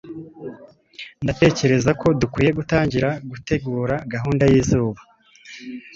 [1.23, 4.99] ndatekereza ko dukwiye gutangira gutegura gahunda yizuba